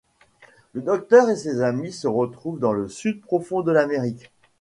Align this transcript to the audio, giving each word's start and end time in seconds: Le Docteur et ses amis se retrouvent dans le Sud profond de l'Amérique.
Le 0.73 0.81
Docteur 0.81 1.29
et 1.29 1.35
ses 1.35 1.61
amis 1.61 1.91
se 1.91 2.07
retrouvent 2.07 2.57
dans 2.59 2.73
le 2.73 2.87
Sud 2.87 3.21
profond 3.21 3.61
de 3.61 3.71
l'Amérique. 3.71 4.31